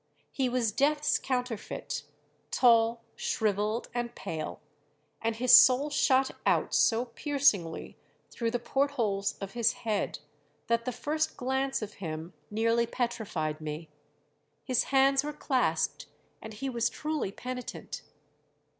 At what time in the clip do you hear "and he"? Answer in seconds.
16.41-16.67